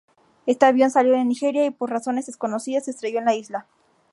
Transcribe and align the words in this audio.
Este 0.47 0.65
avión 0.65 0.89
salió 0.89 1.13
de 1.13 1.23
Nigeria 1.23 1.63
y 1.63 1.69
por 1.69 1.91
razones 1.91 2.25
desconocidas 2.25 2.85
se 2.85 2.89
estrelló 2.89 3.19
en 3.19 3.25
la 3.25 3.35
isla. 3.35 3.67